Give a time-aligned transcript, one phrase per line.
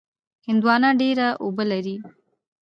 [0.47, 1.95] هندوانه ډېره اوبه لري.